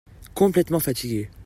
[0.33, 1.29] Complètement fatigué.